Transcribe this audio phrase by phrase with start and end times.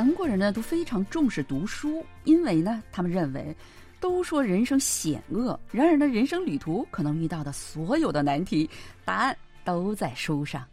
[0.00, 3.54] 韩国人呢都非常重视读书，因为呢，他们认为，
[4.00, 8.66] 都说人生险恶，然而呢，人生旅途可能遇到的所有的难题，
[9.04, 10.66] 答案都在书上。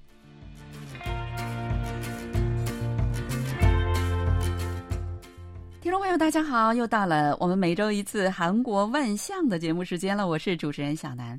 [5.82, 11.37] 听众朋友，大家好，又到了我们每周一次韩国万象的节目时间了，我是主持人小南。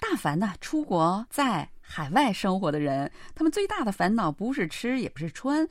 [0.00, 5.68] 大凡呢，出国在海外生活的人，他们最大的烦恼不是吃，也不是穿。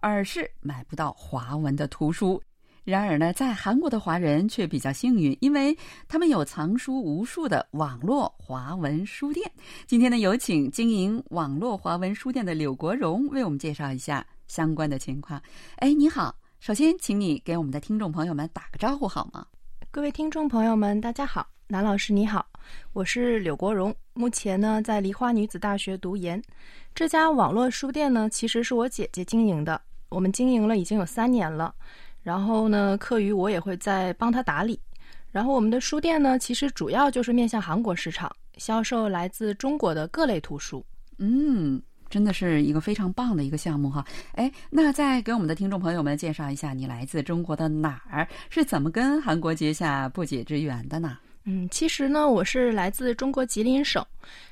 [0.00, 2.42] 而是买不到华文的图书。
[2.82, 5.76] 然而呢，在韩国的华人却比较幸运，因为
[6.08, 9.48] 他们有藏书无数的网络华文书店。
[9.86, 15.40] 今天呢，有请经营网络华文书店的柳国荣为我们介绍一下相关的情况。
[15.76, 19.46] 哎，你好，首先请你给我们的听众朋友们打个招呼好吗？
[19.90, 22.44] 各位听众朋友们，大家好，南老师你好，
[22.94, 26.42] 我是柳国荣，目前呢在梨花女子大学读研。
[26.94, 29.80] 这家网络书店呢，其实是我姐姐经营的。
[30.10, 31.74] 我们经营了已经有三年了，
[32.22, 34.78] 然后呢，课余我也会在帮他打理。
[35.30, 40.84] 然后我们的书店呢，其实主要就是面向韩国市场，销售来自中国的各类图书。
[41.18, 44.04] 嗯，真的是一个非常棒的一个项目哈。
[44.32, 48.26] 哎，那再给我们的听众朋友们介绍一下，你来自中国的哪儿？
[48.50, 51.16] 是怎么跟韩国结下不解之缘的呢？
[51.52, 54.06] 嗯，其实呢，我是来自中国吉林省，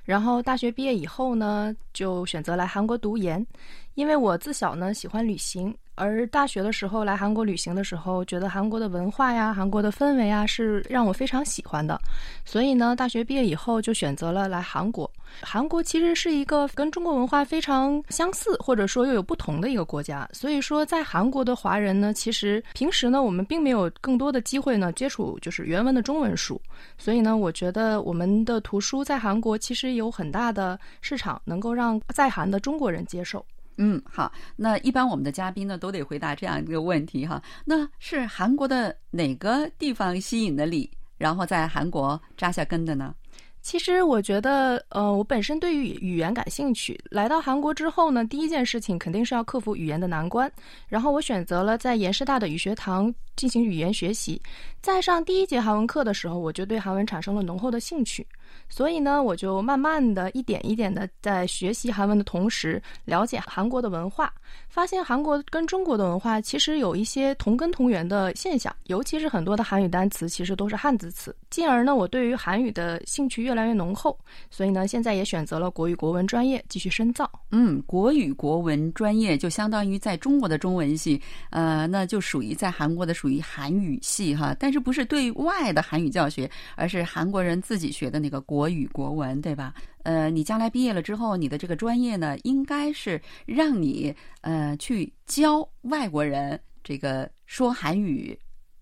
[0.05, 3.47] 然后大学毕业以后呢，就选择来韩国读研，
[3.95, 5.73] 因为我自小呢喜欢旅行。
[5.99, 12.01] 而大学的时候来韩国旅行的时候，觉得韩国的文化呀、韩国的氛围啊是让我非常喜欢的，
[12.45, 15.11] 所以呢，大学毕业以后就选择了来韩国。
[15.43, 20.27] 韩国其实是一个跟中国文化非常相似，或者说又有不同的一个国家。
[20.33, 26.61] 所以说，在韩国的华人呢，其实平时呢，我们并没有更多的机会呢接触就是原文的中文书。
[26.97, 33.45] 所以呢，我觉得我们的图书在韩国其实有很大的市场，能够让在韩的中国人接受。
[33.79, 34.31] 嗯，好。
[34.57, 37.43] 那一般我们的嘉宾呢，都得回答这样一个问题哈。
[37.65, 43.15] 那是韩国的哪个地方吸引了你，然后在韩国扎下根的呢？
[43.61, 46.99] 其实我觉得，呃，我本身对于语言感兴趣。
[47.11, 50.51] 来到韩国之后呢，第一件事情肯定是要克服语言的难关。
[50.87, 54.41] 然后我选择了在延师大的语学堂进行语言学习。
[54.81, 58.27] 在上第一节韩文课的时候，我就对韩文产生了浓厚的兴趣。
[58.69, 64.33] 所以呢，我就慢慢的一点一点的在学习韩文的同时，了解韩国的文化，
[64.69, 71.35] 发现韩国跟中国的文化其实有一些同根同源的现象，尤其是很多的韩语单词其实都是汉字词。
[71.49, 74.17] 进而呢，我对于韩语的兴趣越来越浓厚，
[74.51, 77.29] 所以呢，现在也选择了国语国文专业继续深造。
[77.51, 81.21] 嗯，国语国文专业就相当于在中国的中文系，
[81.51, 88.58] 呃，那就属于在韩国的属于韩语系哈，但是不是对外的韩语教学，而是韩国人自己学的那个国。
[88.59, 89.73] 国语国文对吧？
[90.03, 98.37] 呃，你将来毕业了之后，你的这个专业呢，应该是让你呃去教外国人这个说韩语，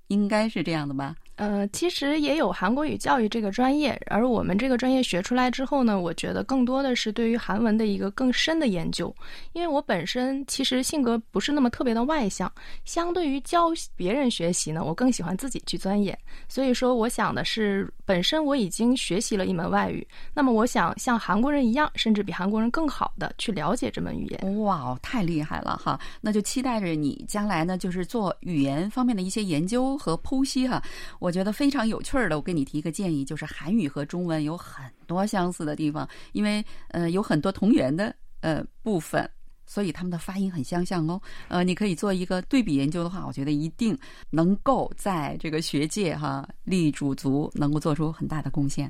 [0.07, 1.15] 应该是这样的吧？
[1.37, 9.15] 呃，其实也有韩国语教育这个专业，而我们这个专业学出来之后呢，我觉得更多的是对于韩文的一个更深的研究。
[9.53, 12.51] 因为我本身其实性格不是那么特别的外向，
[12.87, 16.19] 相对于教别人学习呢，我更喜欢自己去钻研。
[16.49, 24.61] 所以说，我想的是，本身我已经学习了一门外语，那么我想像韩国人一样，甚至比韩国人更好的去了解这门语言。
[24.63, 26.01] 哇，太厉害了哈！
[26.23, 30.83] 那就期待着你将来呢，就是做语言方面的一些研究和剖析哈。
[31.27, 39.29] 我觉得非常有趣儿的，我给你提一个建议，就是韩语和中文有很多相似的地方，因为呃有很多同源的呃部分，
[39.67, 41.21] 所以他们的发音很相像哦。
[41.49, 43.99] 呃，你可以做一个对比研究的话，我觉得一定
[44.31, 48.89] 能够在这个学界哈立主足，能够做出很大的贡献。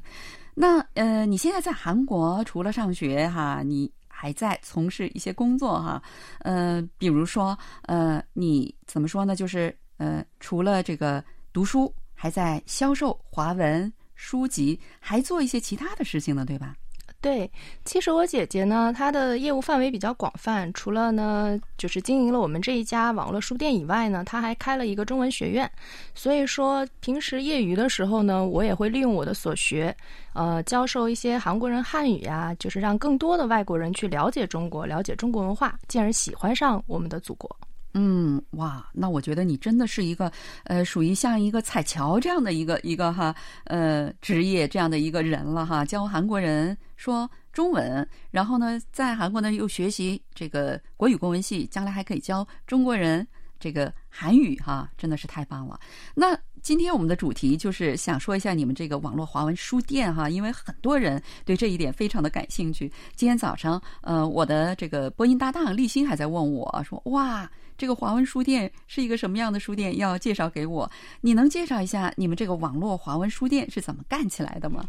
[0.54, 6.02] 那呃，你现在在韩国除了上学哈，你还在从事一些工作哈？
[6.40, 9.34] 呃，比如说呃，你怎么说呢？
[9.34, 11.90] 就是呃，除了这个读书。
[12.16, 16.74] 还在销售华文书籍，还做一些其他的事情呢，对吧？
[17.18, 17.50] 对，
[17.84, 25.68] 其实我姐姐呢，她的业务范围比较广泛，除了呢，就是经营了我们这一家网络书店以外呢，她还开了一个中文学院。
[26.14, 29.96] 所以说，平时业余的时候呢，我也会利用我的所学，
[30.34, 37.50] 呃，教授一些韩国人汉语呀，就是让更多的外国人去了解中国，了解中国文化，进而喜欢上我们的祖国。
[37.98, 40.30] 嗯，哇，那我觉得你真的是一个，
[40.64, 43.34] 呃，属于像一个彩桥这样的一个一个哈，
[43.64, 53.26] 呃，职业这样的一个人了哈，教韩国人说中文，然后呢，在韩国呢又学习这个国语国文系，将来还可以教中国人
[53.58, 55.78] 这个韩语哈，真的是太棒了。
[56.14, 62.90] 那今天我们的主题就是想说一下你们这个网络华文书店哈，因为很多人对这一点非常的感兴趣。
[63.14, 67.48] 今天早上，呃，我的这个播音搭档立新还在问我说：“哇，
[67.78, 69.96] 这个华文书店是一个什么样的书店？
[69.98, 70.90] 要介绍给我？
[71.20, 74.88] 你能介绍一下你们这个网络华文书店是怎么干起来的吗？”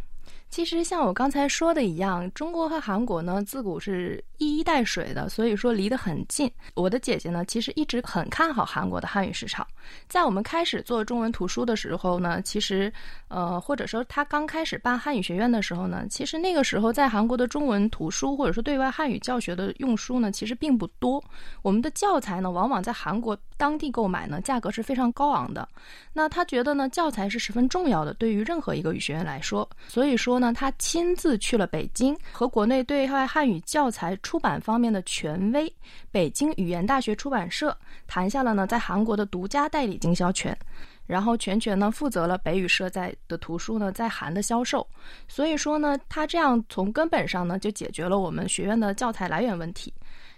[0.49, 6.49] 其实像我刚才说的一样，中国和韩国呢自古是一衣带水的，所以说离得很近。
[6.73, 9.67] 我的姐姐呢，其实一直很看好韩国的汉语市场。
[10.07, 12.91] 在我们开始做中文图书的时候呢，其实，
[13.27, 21.23] 呃，或者说她刚开始办汉语学院的时候呢，其实那个时候在韩国的中文图书或者说对外汉语教学的用书呢，其实并不多。
[21.61, 25.67] 我们的教材呢，往往在韩国当地购买呢，价格是非常高昂的。
[26.13, 30.36] 那他觉得呢，教材是十分重要的，对于任何一个语学院来说，所以说。
[30.39, 35.71] 呢，他亲自去了北京，和国内对外汉语教材出版方面的权威
[36.11, 40.57] 北京语言大学出版社谈下了呢，在韩国的独家代理经销权，
[41.05, 44.85] 然后全权呢负责了北语社在的图书呢在韩的销售。
[45.27, 49.93] 所以说呢，他这样从根本上呢就解决了我们学院的教材来源问题。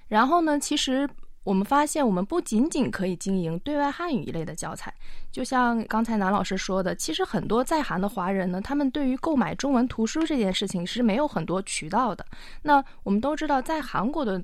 [0.08, 1.10] 然后呢，其实。
[1.50, 4.94] 我们发现，我们不仅仅可以经营对外汉语一类的教材，
[5.32, 12.24] 就像刚才南老师说的，其实很多在韩的华人呢，他们对于购买中文图书这件事情是没有很多渠道的。
[12.62, 14.40] 那我们都知道，在韩国的。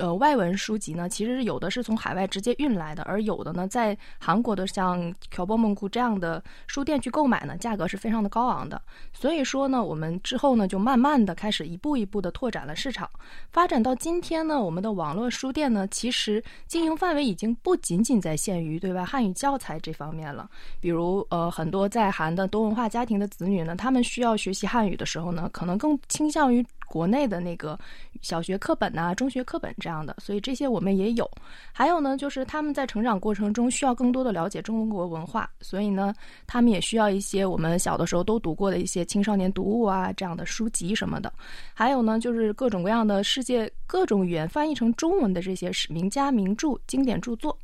[0.00, 8.80] 呃，外文书籍呢，其实有的是从海外直接运来的，而有的呢，在韩国的像乔波梦库这样的书店去购买呢，价格是非常的高昂的。
[9.12, 13.08] 所以说呢，我们之后呢，就慢慢的开始一步一步的拓展了市场，
[13.52, 20.48] 发展到今天呢，我们的网络书店呢，其实经营范围已经不仅仅在限于对外汉语教材这方面了。
[20.80, 26.64] 比如，呃，很多在韩的多文化家庭的子女呢，他们需要学习汉语的时候呢，可能更倾向于。
[26.90, 27.78] 国内的那个
[28.20, 31.30] 小学课本呐、中学课本这样的，所以这些我们也有。
[31.72, 36.12] 还有呢，就是他们在成长过程中需要更多的了解中国文化，所以呢，
[36.48, 41.32] 他们也需要一些我们小的时候都读过的一些青少年读物啊这样的书籍什么的。
[41.72, 47.56] 还有呢，就是各种各样的世界各种语言翻译成中文的这些名家名著、经典著作。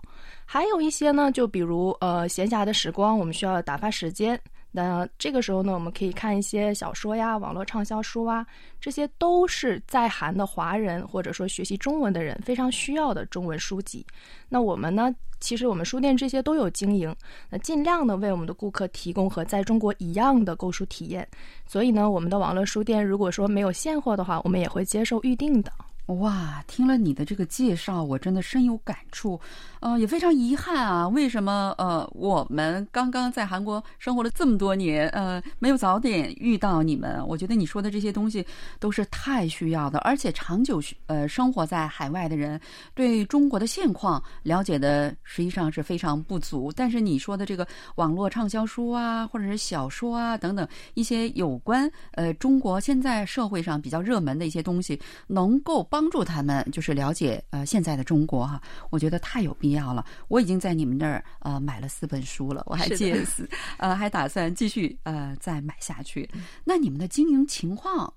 [0.44, 4.40] 还有一些呢，就比如呃，闲暇的时光，我们需要打发时间。
[4.70, 8.46] 那这个时候呢，我们可以看一些小说呀、网络畅销书啊，
[8.78, 14.04] 这些都是在韩的华人或者说学习中文的人非常需要的中文书籍。
[14.50, 17.14] 那我们呢，其实我们书店这些都有经营，
[17.48, 21.26] 那尽量的为我们的顾客提供和在中国一样的购书体验。
[21.66, 25.72] 所以呢，我们的网络书店如果说没有现货的话，我们也会接受预定的。
[26.06, 29.41] 哇，听了你的这个介绍，我真的深有感触，
[29.81, 31.08] 呃，也非常遗憾啊。
[31.08, 37.20] 为什么呃，我们刚刚在韩国生活了这么多年，呃，没有早点遇到你们？
[37.26, 38.47] 我觉得你说的这些东西
[38.79, 42.61] 都是太需要的，而且长久呃生活在海外的人
[42.94, 46.73] 对中国的现况了解的实际上是非常不足。
[46.76, 47.67] 但是你说的这个
[47.97, 55.95] 网络畅销书啊，或者是小说啊等等一些有关呃中国现在社会上比较热门的一些东西，能够帮。
[55.96, 58.60] 帮助他们就是了解呃现在的中国哈，
[58.90, 60.04] 我觉得太有必要了。
[60.28, 63.48] 我已经在你们那儿呃买了四本书了，我还借四
[63.78, 66.28] 呃还打算继续呃再买下去。
[66.64, 68.12] 那你们的经营情况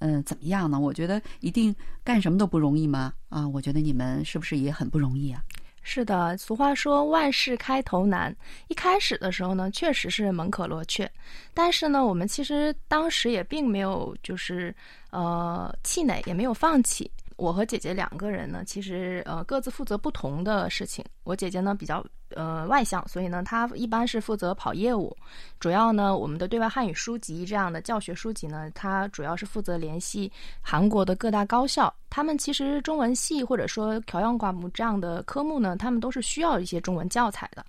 [0.00, 0.78] 嗯怎么样呢？
[0.78, 1.74] 我觉得一定
[2.04, 3.14] 干什么都不容易吗？
[3.30, 5.42] 啊，我觉得你们是不是也很不容易啊？
[5.84, 8.36] 是的，俗话说万事开头难，
[8.68, 11.10] 一开始的时候呢确实是门可罗雀，
[11.54, 14.72] 但是呢我们其实当时也并没有就是
[15.10, 17.10] 呃气馁，也没有放弃。
[17.42, 21.04] 我和姐姐两个人呢，其实呃各自负责不同的事情。
[21.24, 22.04] 我姐姐呢比较
[22.36, 25.16] 呃外向，所以呢她一般是负责跑业务。
[25.58, 30.30] 主要呢我们的对外汉语书籍这样的教学书籍呢，她主要是负责联系
[30.60, 31.92] 韩国的各大高校。
[32.08, 37.66] 他们其实中文系或者说调样挂目这样的科目呢，他们都是需要一些中文教材的。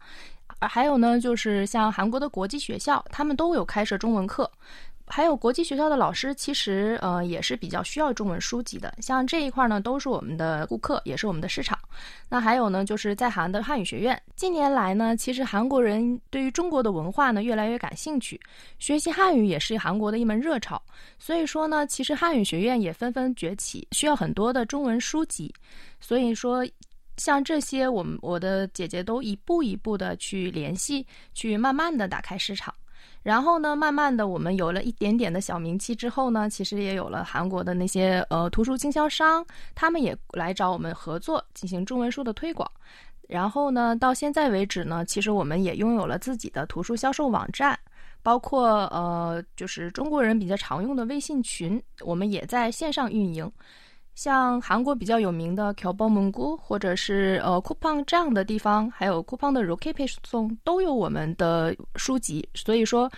[0.59, 4.49] 而还有呢，就是像韩国的国际学校，他们都有开设中文课。
[5.05, 8.93] 还有国际学校的老师，其实呃也是比较需要中文书籍的。
[9.01, 11.77] 像这一块呢，都是我们的顾客，也是我们的市场。
[12.29, 14.19] 那还有呢，就是在韩的汉语学院。
[14.35, 18.39] 近年来呢，其实韩国人对于中国的文化呢越来越感兴趣，
[18.79, 20.81] 学习汉语也是韩国的一门热潮。
[21.19, 25.53] 所以说呢，其实汉语学院也纷纷崛起，需要很多的中文书籍。
[25.99, 26.65] 所以说，
[27.17, 32.73] 像这些，我们我的姐姐都一步一步的去联系，去慢慢的打开市场。
[33.21, 42.69] 然后呢，慢慢的，我们有了一点点的小名气之后呢，其实也有了韩国的那些呃图书经销商，他们也来找我们合作进行中文书的推广。
[43.29, 47.79] 然后呢，到现在为止呢，其实我们也拥有了自己的图书销售网站，
[48.21, 53.49] 包括呃就是中国人比较常用的微信群，我们也在线上运营。
[54.15, 59.93] 像韩国比较有名的 k y o b o m n g u 或者是呃 Coupang 这样的地方，还有 Coupang 的 Rocket
[59.93, 63.11] 配送都有我们的书籍，所以说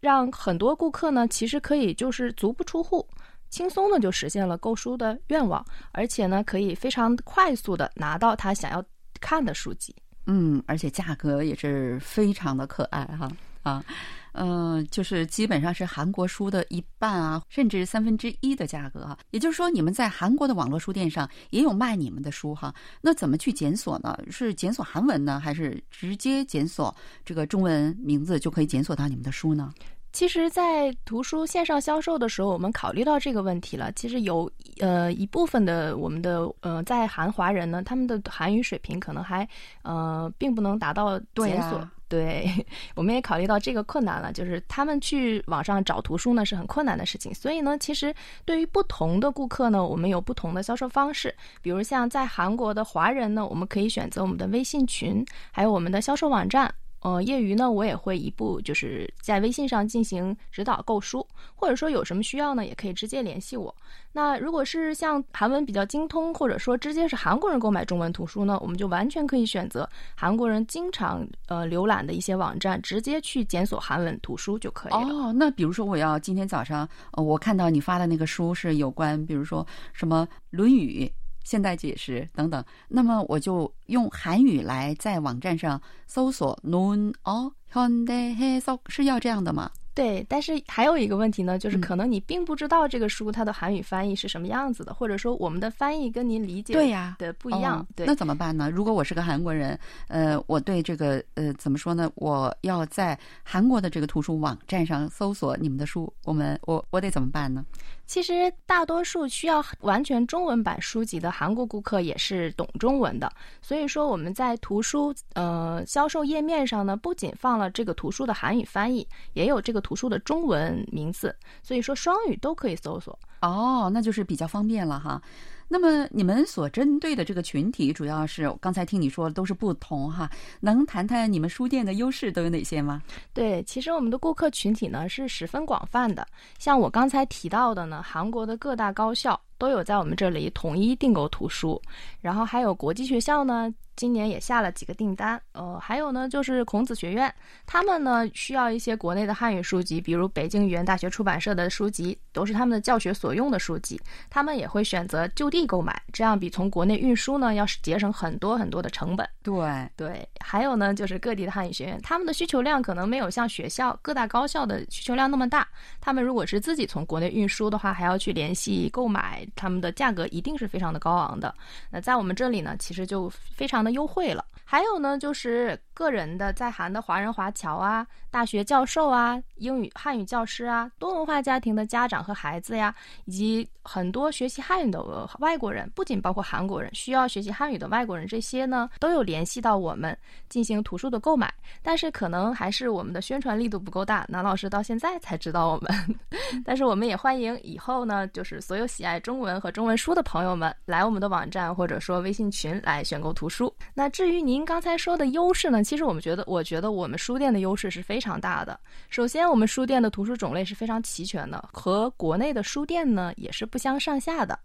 [0.00, 3.06] 让很多顾客呢，其实可以就是足不出户，
[3.50, 8.84] 轻松的就实现了购书的愿望，而且呢，可以非常快速的拿到他想要
[9.20, 9.94] 看的书籍。
[10.26, 13.28] 嗯，而且价格也是非常的可爱哈
[13.64, 13.84] 啊。
[14.32, 19.16] 嗯，就是基本上是韩国书的一半啊，甚至三分之一的价格哈。
[19.30, 22.74] 也就是说，你们在韩国的网络书店上也有卖你们的书哈。
[23.00, 24.18] 那怎么去检索呢？
[24.30, 29.72] 是检索韩文呢，还是直接检索这个中文名字就可以检索到你们的书呢？
[30.12, 33.90] 其实，在图书线上销售的时候，我们考虑到这个问题了。
[33.92, 39.48] 其实有呃一部分的我们的呃在韩华人呢，他们的韩语水平可能还
[39.82, 41.88] 呃并不能达到检索。
[42.08, 42.46] 对，
[42.94, 47.32] 我们也考虑到这个困难了，就是他们去网上找图书呢是很困难的事情。
[47.34, 48.14] 所以呢，其实
[48.44, 51.34] 对于不同的顾客呢，我们有不同的销售方式。
[51.62, 56.72] 比如像在韩国的华人呢，我们可以选择我们的微信群，还有我们的销售网站。
[57.02, 63.74] 呃，业余呢，我也会一步就是在微信上进行指导购书，或者说有什么需要呢，也可以直接联系我。
[64.12, 75.08] 那如果是像韩文比较精通，或者说直接是韩国人购买中文图书呢，我们就完全可以选择韩国人经常呃浏览的一些网站，直接去检索韩文图书就可以了。
[75.08, 81.04] 哦，那比如说我要今天早上，呃，我看到你发的那个书是有关，比如说什么《论语》。
[81.43, 89.71] 现代解释等等，那么我就用韩语来在网站上搜索“논어현대해석”，是要这样的吗？
[89.93, 97.83] 对，但是还有一个问题呢，就是可能你并不知道这个书它的韩语翻译是什么样子的，或者说我们的翻译跟您理解对呀的不一样。
[97.95, 98.69] 对，那怎么办呢？
[98.69, 102.11] 如果我是个韩国人，呃，我对这个呃怎么说呢？
[102.13, 107.65] 我要在韩国的这个图书网站上搜索你们的书，我们我我得怎么办呢？
[108.06, 113.32] 其实大多数需要完全中文版书籍的韩国顾客也是懂中文的，
[113.62, 123.18] 所以说我们在图书呃销售页面上呢，不仅放了这个图书的韩语翻译，也有这个图书的中文名字，所以说双语都可以搜索。
[123.40, 125.20] 哦，那就是比较方便了哈。
[125.68, 133.02] 那么你们所针对的这个群体，主要是刚才听你说都是不同哈，能谈谈你们书店的优势都有哪些吗？
[133.32, 136.26] 对，其实我们的顾客群体呢是十分广泛的，
[136.58, 141.80] 像我刚才提到的呢，韩国的各大高校都有在我们这里统一订购图书，
[142.20, 143.72] 然后还有国际学校呢。
[144.02, 147.32] 今年也下了几个订单，呃，还有呢，就是孔子学院，
[147.64, 159.24] 他们呢需要一些国内的汉语书籍，比如北京语言大学出版社的书籍，都是他们的教学所用的书籍，他们也会选择就地购买，这样比从国内运输呢要节省很多很多的成本。
[159.40, 165.64] 对对，还有呢，就是各地的汉语学院，他们的需求量可能没有像学校各大高校的需求量那么大，
[166.00, 171.54] 他们如果是自己从国内运输的话，还要去联系购买，他们的价格一定是非常的高昂的。
[171.88, 174.44] 那在我们这里呢，其实就非常的优惠了。
[174.72, 182.94] 还有呢，就是个人的在韩的华人华侨啊，大学教授啊，英语汉语教师啊，多文化家庭的家长和孩子呀，
[183.26, 190.16] 以及很多学习汉语的外国人，不仅包括韩国人，需要学习汉语的外国人，这些呢都有联系到我们
[190.48, 191.52] 进行图书的购买。
[191.82, 196.16] 但是可能还是我们的宣传力度不够大，南老师到现在才知道我们。
[196.64, 203.70] 但是我们也欢迎以后呢，就是所有喜爱中文和中文书的朋友们来我们的网站或者说微信群来选购图书。
[203.92, 208.78] 那至于您刚才说的优势呢，其实我们觉得，我觉得我们书店的优势是非常大的。
[209.08, 214.58] 首先，我们书店的图书种类是非常齐全的，和国内的书店呢也是不相上下的。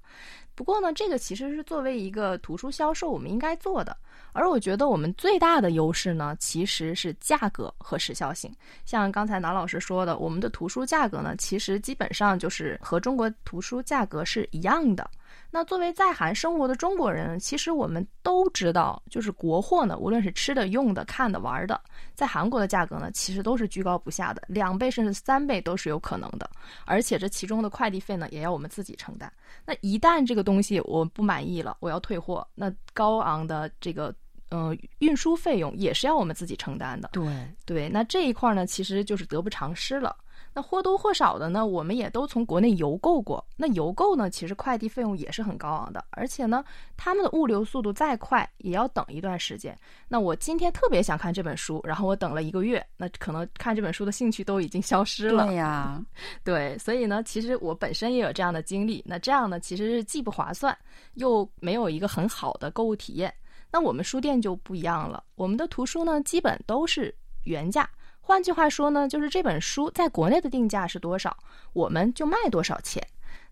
[0.55, 3.95] 不过呢，这个其实是作为一个图书销售我们应该做的。
[4.33, 8.51] 而我觉得我们最大的优势呢，其实是价格和时效性。
[8.85, 15.09] 像刚才南老师说的，我们的图书价格呢，其实基本上就是和中国图书价格是一样的。
[15.49, 21.79] 那作为在韩生活的中国人，其实我们都知道，就是国货呢，无论是吃的、用的、看的、玩的，
[22.13, 26.49] 在韩国的价格呢，其实都是居高不下的，两倍甚至三倍都是有可能的。
[26.85, 29.31] 而且这其中的快递费呢，也要我们自己承担。
[29.65, 34.13] 那一旦这个东西我不满意了，我要退货，那高昂的这个
[34.49, 37.09] 呃运输费用也是要我们自己承担的。
[37.13, 37.25] 对
[37.65, 40.15] 对，那这一块呢，其实就是得不偿失了。
[40.53, 43.45] 那或多或少的呢，我们也都从国内邮购过。
[43.55, 46.63] 那邮购呢，其实快递费用也是很高昂的，而且呢，
[46.95, 49.77] 他们的物流速度再快，也要等一段时间。
[50.07, 55.45] 那我今天特别想看这本书，然后我等了一个月，那可能看这本书的兴趣都已经消失了。
[55.45, 56.03] 对呀，
[56.43, 59.03] 对，所以呢，其实我本身也有这样的经历。
[59.05, 60.75] 那这样呢，其实是既不划算，
[61.13, 63.33] 又没有一个很好的购物体验。
[63.71, 67.13] 那我们书店就不一样了，我们的图书呢，基本都是
[67.43, 67.87] 原价。
[68.27, 71.33] 换句话说呢，就是这本书在国内的定价是多少，
[71.71, 73.01] 我们就卖多少钱。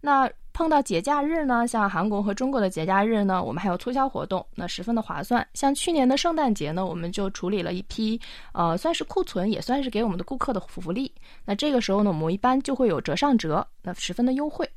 [0.01, 5.47] 那碰到节假日呢，像韩国和中国的节假日呢，我们还有促销活动，那十分的划算。
[5.53, 8.19] 像去年的圣诞节呢，我们就处理了一批，
[8.51, 11.09] 呃，算是库存，也算是给我们的顾客的福利。
[11.45, 14.69] 那这个时候呢，我们一般就会有折上折，那十分的优惠。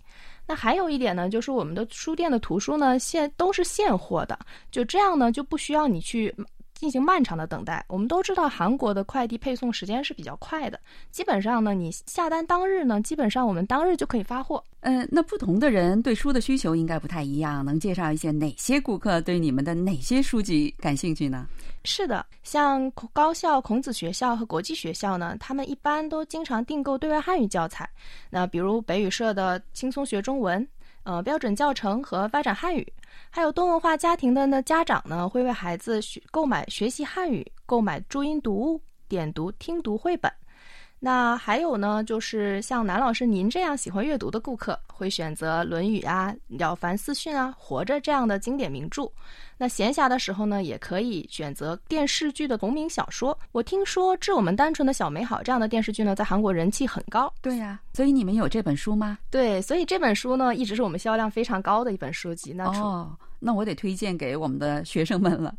[0.46, 4.38] 那还有一点呢，就是我们的书店的图书呢，现都是现货的，
[4.70, 6.32] 就这样呢，就不需要你去。
[6.78, 7.84] 进行漫长的等待。
[7.88, 10.78] 我们都知道韩国的快递配送时间是比较快的，
[11.10, 14.62] 基本上呢，你下单当日呢，基本上我们当日就可以发货。
[14.82, 21.48] 嗯，那不同的人对书的需求应该不太一样，能介绍一些哪些顾客对你们的哪些书籍感兴趣呢？
[21.82, 27.90] 是的，像高校、孔子学校和国际学校呢，他们一般都经常订购对外汉语教材。
[28.30, 30.64] 那比如北语社的轻松学中文。
[31.08, 32.86] 呃，标准教程和发展汉语，
[33.30, 40.30] 还有多文化家庭的呢家长呢，会为孩子学购买学习汉语，购买注音读物、点读、听读绘本。
[41.00, 49.08] 那还有呢，就是像南老师您这样喜欢阅读的顾客，会选择《论语》啊、《了凡四训》啊、《活着》这样的经典名著。
[49.56, 53.36] 那闲暇的时候呢，也可以选择电视剧的同名小说。
[53.52, 57.32] 我听说《致我们单纯的小美好》这样的电视剧呢，在韩国人气很高。
[57.40, 59.18] 对呀，所以你们有这本书吗？
[59.30, 62.52] 对，所以这本书呢，一直是我们销量非常高的一本书籍。
[62.52, 63.16] 那哦。
[63.38, 65.54] 那我得推荐给我们的学生们了。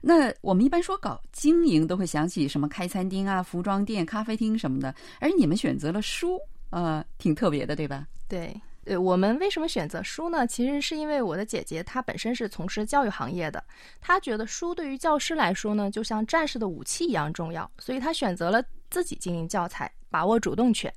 [0.00, 6.38] 那我们一般说搞经营，都会想起什么开餐厅啊、服装店、咖啡厅什么的，而你们选择了书，
[6.70, 8.06] 呃，挺特别的，对吧？
[8.28, 10.46] 对，呃，我们为什么选择书呢？
[10.46, 13.62] 其实是因为我的姐姐她本身是从事教育行业的，
[14.00, 20.92] 她觉得书对于教师来说呢，就像战士的武器一样重要，所以她选择了自己经营教材，把握主动权。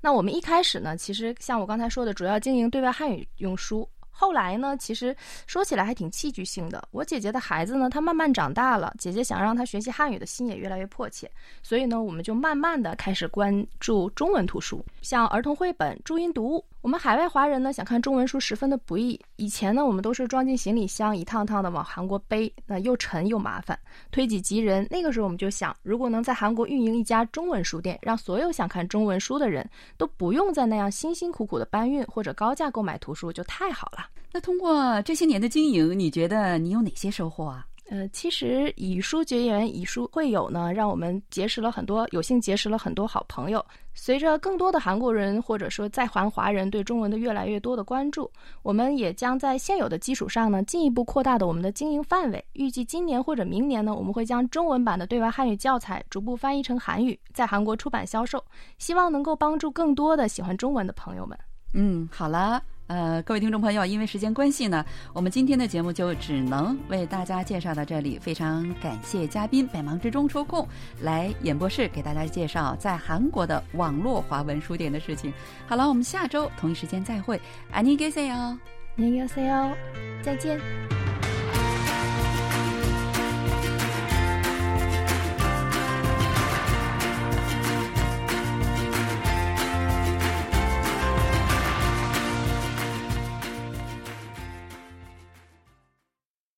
[0.00, 3.88] 那我们一开始呢，其实像我刚才说的，主要经营对外汉语用书。
[4.10, 6.86] 后来呢，其实说起来还挺戏剧性的。
[6.90, 11.30] 我姐姐的孩子呢，他慢慢长大了，姐姐想让他学习汉语的心也越来越迫切，
[11.62, 16.64] 所以呢，我们就慢慢的开始关注中文图书，像儿童绘本、注音读物。
[16.82, 19.20] 我们海外华人呢，想看中文书十分的不易。
[19.36, 23.78] 以前呢，我们都是装进行李箱，一趟趟的往韩国背，那又沉又麻烦，
[24.10, 24.86] 推己及人。
[24.90, 29.68] 那个时候我们就想，如果能在韩国运营一家中文书店，让所有想看中文书的人
[29.98, 34.06] 都不用再那样辛辛苦苦的搬运或者高价购买图书，就太好了。
[34.32, 37.66] 那通过这些年的经营，你觉得你有哪些收获啊？
[37.90, 43.62] 呃，其实以书结缘，以书会友呢，让我们结识了很多，有幸结识了很多好朋友。
[43.94, 48.30] 随着更多的韩国人或者说在韩华人对中文的越来越多的关注，
[48.62, 52.44] 我们也将在现有的基础上呢，进一步扩大的我们的经营范围。
[52.52, 58.42] 预计今年或者明年呢，我们会将中文版的对外汉语教材逐步翻译成韩语，在韩国出版销售，
[58.78, 61.38] 希望能够帮助更多的喜欢中文的朋友们。
[61.74, 62.62] 嗯，好了。
[62.89, 68.19] 呃，各位听众朋友，因为时间关系呢，我们今天的节目就只能为大家介绍到这里。
[68.19, 70.67] 非常感谢嘉宾百忙之中抽空
[71.01, 75.33] 来演播室给大家介绍在韩国的网络华文书店的事情。
[75.65, 77.41] 好了，我们下周同一时间再会，
[77.73, 78.57] 안녕히계세 요，
[78.97, 79.73] 안녕히계세 요，
[80.21, 80.98] 再见。